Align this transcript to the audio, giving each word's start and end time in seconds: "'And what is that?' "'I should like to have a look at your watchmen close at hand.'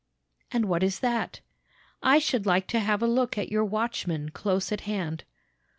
"'And 0.51 0.65
what 0.65 0.81
is 0.81 1.01
that?' 1.01 1.41
"'I 2.01 2.17
should 2.17 2.47
like 2.47 2.65
to 2.69 2.79
have 2.79 3.03
a 3.03 3.07
look 3.07 3.37
at 3.37 3.49
your 3.51 3.63
watchmen 3.63 4.29
close 4.29 4.71
at 4.71 4.81
hand.' 4.81 5.25